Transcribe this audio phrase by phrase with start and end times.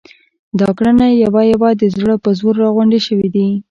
[0.59, 3.47] دا ګړنی یوه یوه د زړه په زور را غونډې شوې دي.